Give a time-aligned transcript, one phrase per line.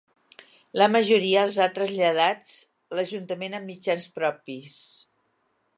[0.81, 2.57] La majoria els ha traslladats
[2.99, 4.79] l’ajuntament amb mitjans propis.